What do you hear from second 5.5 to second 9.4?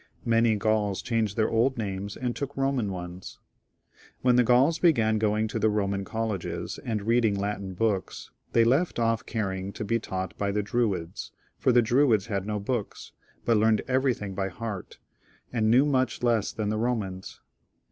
the Eoman colleges, and reading Latin booksi they left off